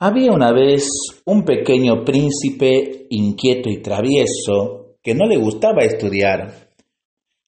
[0.00, 0.88] Había una vez
[1.24, 6.70] un pequeño príncipe inquieto y travieso que no le gustaba estudiar.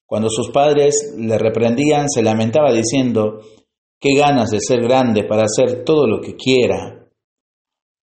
[0.05, 3.39] Cuando sus padres le reprendían, se lamentaba diciendo,
[4.01, 7.07] qué ganas de ser grande para hacer todo lo que quiera.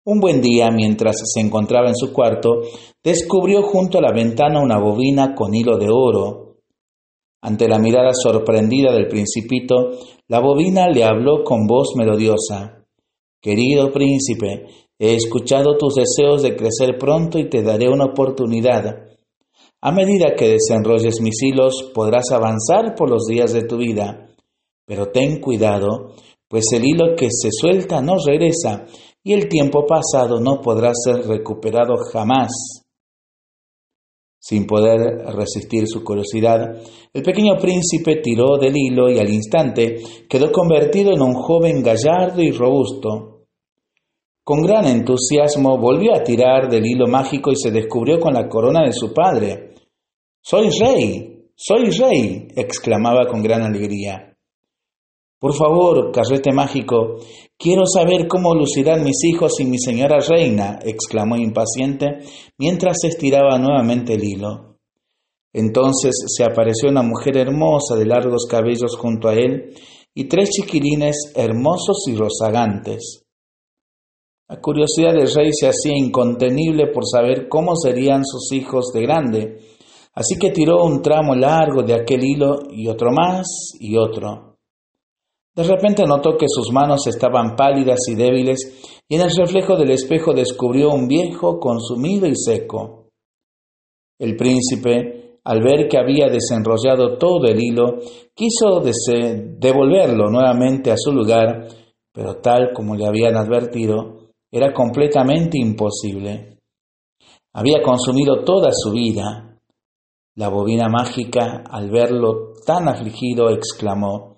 [0.04, 2.60] Un buen día, mientras se encontraba en su cuarto,
[3.02, 6.58] descubrió junto a la ventana una bobina con hilo de oro.
[7.40, 9.92] Ante la mirada sorprendida del principito,
[10.28, 12.75] la bobina le habló con voz melodiosa.
[13.46, 14.66] Querido príncipe,
[14.98, 19.06] he escuchado tus deseos de crecer pronto y te daré una oportunidad.
[19.80, 24.30] A medida que desenrolles mis hilos podrás avanzar por los días de tu vida.
[24.84, 26.16] Pero ten cuidado,
[26.48, 28.86] pues el hilo que se suelta no regresa
[29.22, 32.50] y el tiempo pasado no podrá ser recuperado jamás.
[34.40, 40.50] Sin poder resistir su curiosidad, el pequeño príncipe tiró del hilo y al instante quedó
[40.50, 43.35] convertido en un joven gallardo y robusto.
[44.46, 48.84] Con gran entusiasmo volvió a tirar del hilo mágico y se descubrió con la corona
[48.84, 49.74] de su padre.
[50.40, 54.36] Soy rey, soy rey, exclamaba con gran alegría.
[55.40, 57.16] Por favor, carrete mágico,
[57.58, 62.20] quiero saber cómo lucirán mis hijos y mi señora reina, exclamó impaciente
[62.56, 64.76] mientras estiraba nuevamente el hilo.
[65.52, 69.74] Entonces se apareció una mujer hermosa de largos cabellos junto a él
[70.14, 73.25] y tres chiquilines hermosos y rozagantes.
[74.48, 79.58] La curiosidad del rey se hacía incontenible por saber cómo serían sus hijos de grande,
[80.14, 83.46] así que tiró un tramo largo de aquel hilo y otro más
[83.80, 84.56] y otro.
[85.52, 89.90] De repente notó que sus manos estaban pálidas y débiles y en el reflejo del
[89.90, 93.08] espejo descubrió un viejo consumido y seco.
[94.18, 97.98] El príncipe, al ver que había desenrollado todo el hilo,
[98.32, 101.66] quiso devolverlo nuevamente a su lugar,
[102.12, 104.25] pero tal como le habían advertido,
[104.56, 106.58] era completamente imposible.
[107.52, 109.58] Había consumido toda su vida.
[110.34, 114.36] La bobina mágica, al verlo tan afligido, exclamó,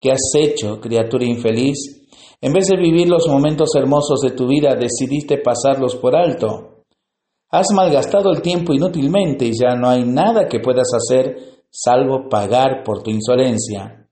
[0.00, 2.06] ¿Qué has hecho, criatura infeliz?
[2.40, 6.84] En vez de vivir los momentos hermosos de tu vida, decidiste pasarlos por alto.
[7.50, 12.82] Has malgastado el tiempo inútilmente y ya no hay nada que puedas hacer salvo pagar
[12.82, 14.08] por tu insolencia.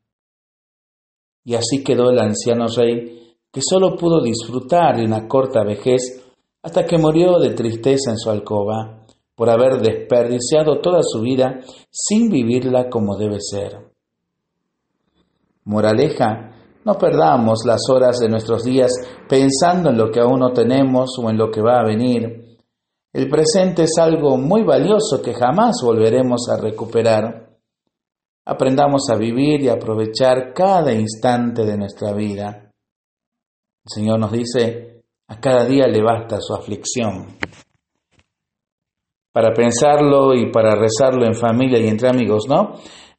[1.44, 3.27] Y así quedó el anciano rey
[3.58, 6.24] que solo pudo disfrutar de una corta vejez
[6.62, 9.04] hasta que murió de tristeza en su alcoba
[9.34, 11.58] por haber desperdiciado toda su vida
[11.90, 13.80] sin vivirla como debe ser.
[15.64, 16.52] Moraleja,
[16.84, 18.92] no perdamos las horas de nuestros días
[19.28, 22.60] pensando en lo que aún no tenemos o en lo que va a venir.
[23.12, 27.58] El presente es algo muy valioso que jamás volveremos a recuperar.
[28.44, 32.67] Aprendamos a vivir y aprovechar cada instante de nuestra vida.
[33.88, 37.38] El Señor nos dice, a cada día le basta su aflicción.
[39.32, 42.74] Para pensarlo y para rezarlo en familia y entre amigos, ¿no?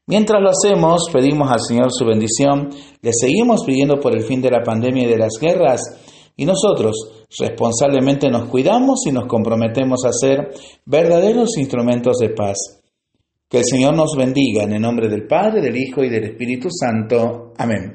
[0.06, 2.70] Mientras lo hacemos, pedimos al Señor su bendición,
[3.02, 5.82] le seguimos pidiendo por el fin de la pandemia y de las guerras,
[6.36, 10.52] y nosotros responsablemente nos cuidamos y nos comprometemos a ser
[10.86, 12.82] verdaderos instrumentos de paz.
[13.50, 16.70] Que el Señor nos bendiga en el nombre del Padre, del Hijo y del Espíritu
[16.70, 17.54] Santo.
[17.58, 17.88] Amén.